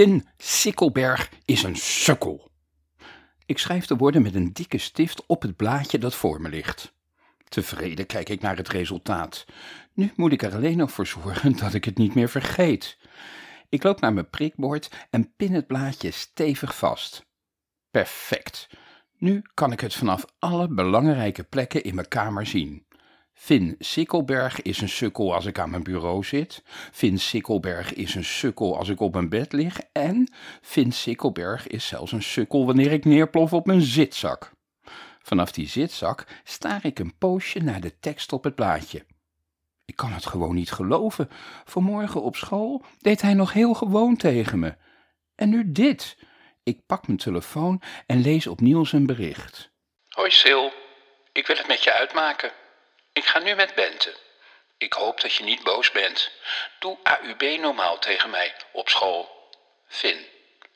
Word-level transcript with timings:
Finn 0.00 0.26
Sikkelberg 0.36 1.30
is 1.44 1.62
een 1.62 1.76
sukkel. 1.76 2.50
Ik 3.46 3.58
schrijf 3.58 3.86
de 3.86 3.96
woorden 3.96 4.22
met 4.22 4.34
een 4.34 4.52
dikke 4.52 4.78
stift 4.78 5.26
op 5.26 5.42
het 5.42 5.56
blaadje 5.56 5.98
dat 5.98 6.14
voor 6.14 6.40
me 6.40 6.48
ligt. 6.48 6.94
Tevreden 7.48 8.06
kijk 8.06 8.28
ik 8.28 8.40
naar 8.40 8.56
het 8.56 8.68
resultaat. 8.68 9.44
Nu 9.92 10.12
moet 10.16 10.32
ik 10.32 10.42
er 10.42 10.54
alleen 10.54 10.76
nog 10.76 10.92
voor 10.92 11.06
zorgen 11.06 11.56
dat 11.56 11.74
ik 11.74 11.84
het 11.84 11.98
niet 11.98 12.14
meer 12.14 12.28
vergeet. 12.28 12.98
Ik 13.68 13.82
loop 13.82 14.00
naar 14.00 14.12
mijn 14.12 14.30
prikbord 14.30 14.90
en 15.10 15.34
pin 15.36 15.54
het 15.54 15.66
blaadje 15.66 16.10
stevig 16.10 16.76
vast. 16.76 17.26
Perfect. 17.90 18.68
Nu 19.18 19.42
kan 19.54 19.72
ik 19.72 19.80
het 19.80 19.94
vanaf 19.94 20.24
alle 20.38 20.68
belangrijke 20.68 21.44
plekken 21.44 21.84
in 21.84 21.94
mijn 21.94 22.08
kamer 22.08 22.46
zien. 22.46 22.86
Finn 23.42 23.74
Sikkelberg 23.78 24.62
is 24.62 24.80
een 24.80 24.88
sukkel 24.88 25.34
als 25.34 25.46
ik 25.46 25.58
aan 25.58 25.70
mijn 25.70 25.82
bureau 25.82 26.24
zit. 26.24 26.62
Finn 26.92 27.18
Sikkelberg 27.18 27.94
is 27.94 28.14
een 28.14 28.24
sukkel 28.24 28.78
als 28.78 28.88
ik 28.88 29.00
op 29.00 29.14
mijn 29.14 29.28
bed 29.28 29.52
lig. 29.52 29.80
En 29.92 30.32
Finn 30.62 30.92
Sikkelberg 30.92 31.66
is 31.66 31.86
zelfs 31.86 32.12
een 32.12 32.22
sukkel 32.22 32.66
wanneer 32.66 32.92
ik 32.92 33.04
neerplof 33.04 33.52
op 33.52 33.66
mijn 33.66 33.80
zitzak. 33.80 34.50
Vanaf 35.22 35.52
die 35.52 35.68
zitzak 35.68 36.26
staar 36.44 36.84
ik 36.84 36.98
een 36.98 37.18
poosje 37.18 37.58
naar 37.58 37.80
de 37.80 37.98
tekst 38.00 38.32
op 38.32 38.44
het 38.44 38.54
blaadje. 38.54 39.04
Ik 39.84 39.96
kan 39.96 40.12
het 40.12 40.26
gewoon 40.26 40.54
niet 40.54 40.72
geloven. 40.72 41.28
Vanmorgen 41.64 42.22
op 42.22 42.36
school 42.36 42.84
deed 42.98 43.22
hij 43.22 43.34
nog 43.34 43.52
heel 43.52 43.74
gewoon 43.74 44.16
tegen 44.16 44.58
me. 44.58 44.74
En 45.34 45.48
nu 45.48 45.72
dit. 45.72 46.16
Ik 46.62 46.86
pak 46.86 47.06
mijn 47.06 47.18
telefoon 47.18 47.82
en 48.06 48.20
lees 48.20 48.46
opnieuw 48.46 48.84
zijn 48.84 49.06
bericht. 49.06 49.70
Hoi 50.08 50.30
Sil, 50.40 50.64
ik 51.32 51.46
wil 51.46 51.56
het 51.56 51.68
met 51.68 51.84
je 51.84 51.92
uitmaken. 51.92 52.52
Ik 53.12 53.24
ga 53.24 53.38
nu 53.38 53.54
met 53.54 53.74
Bente. 53.74 54.16
Ik 54.78 54.92
hoop 54.92 55.20
dat 55.20 55.34
je 55.34 55.44
niet 55.44 55.62
boos 55.62 55.90
bent. 55.90 56.30
Doe 56.78 56.98
AUB 57.02 57.60
normaal 57.60 57.98
tegen 57.98 58.30
mij 58.30 58.54
op 58.72 58.88
school. 58.88 59.28
Finn, 59.88 60.26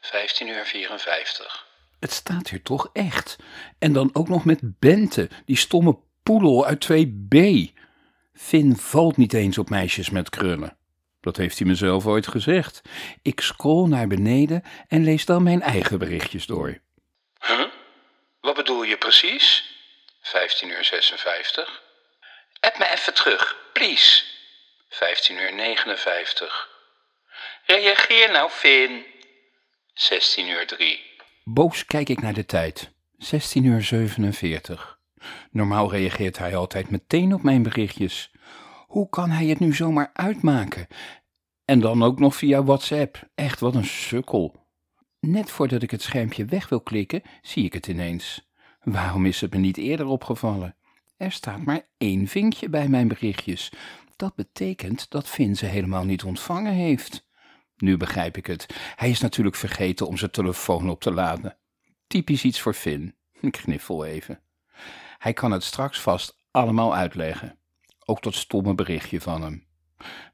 15 0.00 0.48
uur 0.48 0.64
54. 0.64 1.66
Het 2.00 2.12
staat 2.12 2.48
hier 2.48 2.62
toch 2.62 2.90
echt. 2.92 3.36
En 3.78 3.92
dan 3.92 4.10
ook 4.12 4.28
nog 4.28 4.44
met 4.44 4.58
Bente, 4.62 5.28
die 5.44 5.56
stomme 5.56 5.98
poedel 6.22 6.66
uit 6.66 6.88
2B. 6.92 7.38
Finn 8.34 8.76
valt 8.76 9.16
niet 9.16 9.32
eens 9.32 9.58
op 9.58 9.70
meisjes 9.70 10.10
met 10.10 10.30
krullen. 10.30 10.76
Dat 11.20 11.36
heeft 11.36 11.58
hij 11.58 11.66
mezelf 11.66 12.06
ooit 12.06 12.26
gezegd. 12.26 12.80
Ik 13.22 13.40
scroll 13.40 13.88
naar 13.88 14.06
beneden 14.06 14.62
en 14.88 15.04
lees 15.04 15.24
dan 15.24 15.42
mijn 15.42 15.62
eigen 15.62 15.98
berichtjes 15.98 16.46
door. 16.46 16.78
Huh? 17.46 17.64
Wat 18.40 18.54
bedoel 18.54 18.82
je 18.82 18.96
precies? 18.96 19.74
15 20.20 20.68
uur 20.68 20.84
56. 20.84 21.82
Me 22.78 22.90
even 22.92 23.14
terug, 23.14 23.56
please. 23.72 24.22
15 24.88 25.36
uur 25.36 25.54
59. 25.54 26.68
Reageer 27.66 28.32
nou, 28.32 28.50
Finn. 28.50 29.04
16 29.94 30.48
uur 30.48 30.66
3. 30.66 31.00
Boos 31.44 31.84
kijk 31.84 32.08
ik 32.08 32.20
naar 32.20 32.32
de 32.32 32.46
tijd. 32.46 32.90
16 33.18 33.64
uur 33.64 33.82
47. 33.82 34.98
Normaal 35.50 35.90
reageert 35.90 36.38
hij 36.38 36.56
altijd 36.56 36.90
meteen 36.90 37.34
op 37.34 37.42
mijn 37.42 37.62
berichtjes. 37.62 38.30
Hoe 38.86 39.08
kan 39.08 39.30
hij 39.30 39.46
het 39.46 39.58
nu 39.58 39.74
zomaar 39.74 40.10
uitmaken? 40.12 40.86
En 41.64 41.80
dan 41.80 42.02
ook 42.02 42.18
nog 42.18 42.36
via 42.36 42.64
WhatsApp. 42.64 43.22
Echt 43.34 43.60
wat 43.60 43.74
een 43.74 43.84
sukkel. 43.84 44.66
Net 45.20 45.50
voordat 45.50 45.82
ik 45.82 45.90
het 45.90 46.02
schermpje 46.02 46.44
weg 46.44 46.68
wil 46.68 46.80
klikken, 46.80 47.22
zie 47.42 47.64
ik 47.64 47.72
het 47.72 47.86
ineens. 47.86 48.48
Waarom 48.82 49.26
is 49.26 49.40
het 49.40 49.52
me 49.52 49.58
niet 49.58 49.76
eerder 49.76 50.06
opgevallen? 50.06 50.76
Er 51.16 51.32
staat 51.32 51.64
maar 51.64 51.88
één 51.98 52.26
vinkje 52.26 52.68
bij 52.68 52.88
mijn 52.88 53.08
berichtjes. 53.08 53.72
Dat 54.16 54.34
betekent 54.34 55.10
dat 55.10 55.28
Finn 55.28 55.56
ze 55.56 55.66
helemaal 55.66 56.04
niet 56.04 56.22
ontvangen 56.22 56.72
heeft. 56.72 57.26
Nu 57.76 57.96
begrijp 57.96 58.36
ik 58.36 58.46
het. 58.46 58.66
Hij 58.96 59.10
is 59.10 59.20
natuurlijk 59.20 59.56
vergeten 59.56 60.06
om 60.06 60.16
zijn 60.16 60.30
telefoon 60.30 60.90
op 60.90 61.00
te 61.00 61.12
laden. 61.12 61.56
Typisch 62.06 62.44
iets 62.44 62.60
voor 62.60 62.74
Finn. 62.74 63.14
Ik 63.40 63.56
gniffel 63.56 64.04
even. 64.04 64.40
Hij 65.18 65.32
kan 65.32 65.50
het 65.50 65.62
straks 65.62 66.00
vast 66.00 66.38
allemaal 66.50 66.94
uitleggen. 66.94 67.58
Ook 68.04 68.22
dat 68.22 68.34
stomme 68.34 68.74
berichtje 68.74 69.20
van 69.20 69.42
hem. 69.42 69.66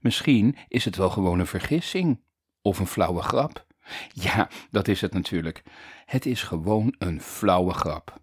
Misschien 0.00 0.56
is 0.68 0.84
het 0.84 0.96
wel 0.96 1.10
gewoon 1.10 1.38
een 1.38 1.46
vergissing. 1.46 2.24
Of 2.62 2.78
een 2.78 2.86
flauwe 2.86 3.22
grap. 3.22 3.66
Ja, 4.12 4.48
dat 4.70 4.88
is 4.88 5.00
het 5.00 5.12
natuurlijk. 5.12 5.62
Het 6.04 6.26
is 6.26 6.42
gewoon 6.42 6.94
een 6.98 7.20
flauwe 7.20 7.72
grap. 7.72 8.21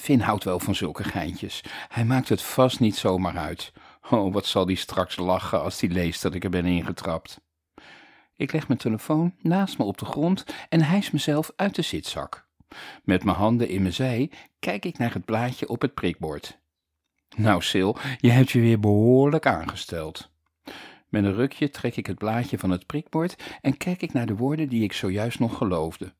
Finn 0.00 0.20
houdt 0.20 0.44
wel 0.44 0.60
van 0.60 0.74
zulke 0.74 1.04
geintjes. 1.04 1.64
Hij 1.88 2.04
maakt 2.04 2.28
het 2.28 2.42
vast 2.42 2.80
niet 2.80 2.96
zomaar 2.96 3.36
uit. 3.36 3.72
Oh, 4.10 4.32
wat 4.32 4.46
zal 4.46 4.66
die 4.66 4.76
straks 4.76 5.16
lachen 5.16 5.62
als 5.62 5.80
hij 5.80 5.90
leest 5.90 6.22
dat 6.22 6.34
ik 6.34 6.44
er 6.44 6.50
ben 6.50 6.66
ingetrapt. 6.66 7.40
Ik 8.36 8.52
leg 8.52 8.68
mijn 8.68 8.78
telefoon 8.78 9.34
naast 9.38 9.78
me 9.78 9.84
op 9.84 9.98
de 9.98 10.04
grond 10.04 10.44
en 10.68 10.82
hijs 10.82 11.10
mezelf 11.10 11.52
uit 11.56 11.74
de 11.74 11.82
zitzak. 11.82 12.48
Met 13.04 13.24
mijn 13.24 13.36
handen 13.36 13.68
in 13.68 13.82
mijn 13.82 13.94
zij 13.94 14.30
kijk 14.58 14.84
ik 14.84 14.98
naar 14.98 15.12
het 15.12 15.24
blaadje 15.24 15.68
op 15.68 15.80
het 15.80 15.94
prikbord. 15.94 16.58
Nou, 17.36 17.62
Sil, 17.70 17.90
je 18.18 18.30
hebt 18.30 18.50
je 18.50 18.60
weer 18.60 18.80
behoorlijk 18.80 19.46
aangesteld. 19.46 20.30
Met 21.08 21.24
een 21.24 21.34
rukje 21.34 21.70
trek 21.70 21.96
ik 21.96 22.06
het 22.06 22.18
blaadje 22.18 22.58
van 22.58 22.70
het 22.70 22.86
prikbord 22.86 23.42
en 23.60 23.76
kijk 23.76 24.02
ik 24.02 24.12
naar 24.12 24.26
de 24.26 24.36
woorden 24.36 24.68
die 24.68 24.82
ik 24.82 24.92
zojuist 24.92 25.38
nog 25.38 25.56
geloofde. 25.56 26.14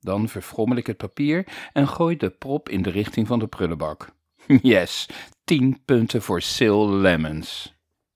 Dan 0.00 0.28
verfrommel 0.28 0.76
ik 0.76 0.86
het 0.86 0.96
papier 0.96 1.46
en 1.72 1.88
gooi 1.88 2.16
de 2.16 2.30
prop 2.30 2.68
in 2.68 2.82
de 2.82 2.90
richting 2.90 3.26
van 3.26 3.38
de 3.38 3.46
prullenbak. 3.46 4.08
Yes, 4.62 5.08
tien 5.44 5.82
punten 5.84 6.22
voor 6.22 6.42
Sil 6.54 6.80
Lemons. 6.90 7.74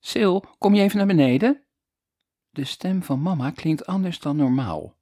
Sil, 0.09 0.33
kom 0.57 0.73
je 0.73 0.81
even 0.81 0.97
naar 0.97 1.07
beneden? 1.07 1.63
De 2.49 2.65
stem 2.65 3.03
van 3.03 3.21
mama 3.21 3.51
klinkt 3.51 3.85
anders 3.85 4.19
dan 4.19 4.35
normaal. 4.35 4.95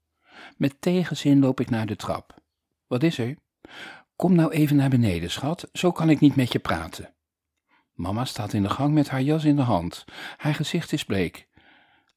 Met 0.57 0.81
tegenzin 0.81 1.39
loop 1.39 1.59
ik 1.59 1.69
naar 1.69 1.85
de 1.85 1.95
trap. 1.95 2.41
Wat 2.87 3.03
is 3.03 3.17
er? 3.17 3.35
Kom 4.15 4.35
nou 4.35 4.51
even 4.51 4.75
naar 4.75 4.89
beneden, 4.89 5.31
schat, 5.31 5.69
zo 5.73 5.91
kan 5.91 6.09
ik 6.09 6.19
niet 6.19 6.35
met 6.35 6.51
je 6.51 6.59
praten. 6.59 7.13
Mama 7.93 8.25
staat 8.25 8.53
in 8.53 8.63
de 8.63 8.69
gang 8.69 8.93
met 8.93 9.09
haar 9.09 9.21
jas 9.21 9.43
in 9.43 9.55
de 9.55 9.61
hand. 9.61 10.05
Haar 10.37 10.55
gezicht 10.55 10.91
is 10.91 11.05
bleek. 11.05 11.47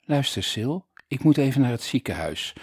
Luister, 0.00 0.42
Sil, 0.52 0.74
ik 1.08 1.22
moet 1.22 1.36
even 1.36 1.60
naar 1.60 1.70
het 1.70 1.82
ziekenhuis. 1.82 2.54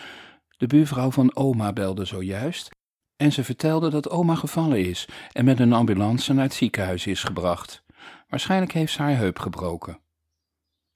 De 0.58 0.68
buurvrouw 0.68 1.12
van 1.12 1.36
oma 1.36 1.74
belde 1.74 2.06
zojuist 2.06 2.70
en 3.16 3.32
ze 3.32 3.44
vertelde 3.44 3.90
dat 3.90 4.10
oma 4.10 4.36
gevallen 4.36 4.86
is 4.86 5.08
en 5.32 5.46
met 5.46 5.60
een 5.60 5.74
ambulance 5.74 6.34
naar 6.34 6.44
het 6.44 6.54
ziekenhuis 6.54 7.08
is 7.08 7.24
gebracht. 7.24 7.84
Waarschijnlijk 8.28 8.72
heeft 8.72 8.94
ze 8.94 9.02
haar 9.02 9.18
heup 9.18 9.40
gebroken. 9.40 10.00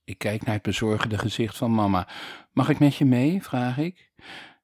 Ik 0.04 0.18
kijk 0.18 0.46
naar 0.46 0.54
het 0.54 0.64
bezorgde 0.64 1.18
gezicht 1.18 1.58
van 1.58 1.72
mama. 1.72 2.08
Mag 2.54 2.70
ik 2.70 2.80
met 2.80 2.96
je 2.96 3.06
mee? 3.06 3.44
vraag 3.44 3.78
ik. 3.78 4.12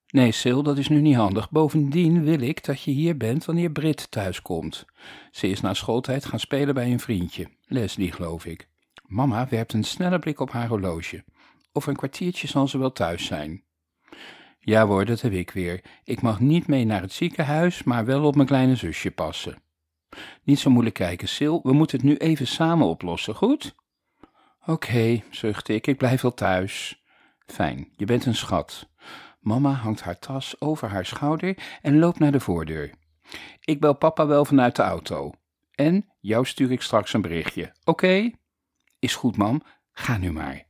Nee, 0.07 0.31
Sil, 0.41 0.63
dat 0.63 0.77
is 0.77 0.87
nu 0.87 1.01
niet 1.01 1.15
handig. 1.15 1.49
Bovendien 1.51 2.23
wil 2.23 2.39
ik 2.39 2.63
dat 2.63 2.81
je 2.81 2.91
hier 2.91 3.17
bent 3.17 3.45
wanneer 3.45 3.71
Brit 3.71 4.11
thuiskomt. 4.11 4.85
Ze 5.31 5.47
is 5.47 5.61
na 5.61 5.73
schooltijd 5.73 6.25
gaan 6.25 6.39
spelen 6.39 6.73
bij 6.73 6.91
een 6.91 6.99
vriendje, 6.99 7.47
Leslie 7.65 8.11
geloof 8.11 8.45
ik. 8.45 8.67
Mama 9.07 9.47
werpt 9.49 9.73
een 9.73 9.83
snelle 9.83 10.19
blik 10.19 10.39
op 10.39 10.51
haar 10.51 10.67
horloge. 10.67 11.23
Over 11.71 11.89
een 11.89 11.95
kwartiertje 11.95 12.47
zal 12.47 12.67
ze 12.67 12.77
wel 12.77 12.91
thuis 12.91 13.25
zijn. 13.25 13.63
Ja 14.65 14.85
hoor, 14.85 15.05
dat 15.05 15.21
heb 15.21 15.31
ik 15.31 15.51
weer. 15.51 15.83
Ik 16.03 16.21
mag 16.21 16.39
niet 16.39 16.67
mee 16.67 16.85
naar 16.85 17.01
het 17.01 17.11
ziekenhuis, 17.11 17.83
maar 17.83 18.05
wel 18.05 18.23
op 18.23 18.35
mijn 18.35 18.47
kleine 18.47 18.75
zusje 18.75 19.11
passen. 19.11 19.61
Niet 20.43 20.59
zo 20.59 20.69
moeilijk 20.69 20.95
kijken, 20.95 21.27
Sil. 21.35 21.55
We 21.63 21.73
moeten 21.73 21.97
het 21.97 22.05
nu 22.05 22.15
even 22.15 22.47
samen 22.47 22.87
oplossen, 22.87 23.35
goed? 23.35 23.75
Oké, 24.61 24.71
okay, 24.71 25.23
zuchtte 25.29 25.73
ik. 25.73 25.87
Ik 25.87 25.97
blijf 25.97 26.21
wel 26.21 26.33
thuis. 26.33 27.03
Fijn, 27.45 27.87
je 27.95 28.05
bent 28.05 28.25
een 28.25 28.35
schat. 28.35 28.89
Mama 29.39 29.71
hangt 29.71 30.01
haar 30.01 30.19
tas 30.19 30.61
over 30.61 30.89
haar 30.89 31.05
schouder 31.05 31.57
en 31.81 31.99
loopt 31.99 32.19
naar 32.19 32.31
de 32.31 32.39
voordeur. 32.39 32.91
Ik 33.59 33.79
bel 33.79 33.93
papa 33.93 34.27
wel 34.27 34.45
vanuit 34.45 34.75
de 34.75 34.81
auto. 34.81 35.31
En 35.71 36.09
jou 36.19 36.45
stuur 36.45 36.71
ik 36.71 36.81
straks 36.81 37.13
een 37.13 37.21
berichtje. 37.21 37.71
Oké? 37.83 38.31
Is 38.99 39.15
goed, 39.15 39.37
mam. 39.37 39.63
Ga 39.91 40.17
nu 40.17 40.31
maar. 40.31 40.65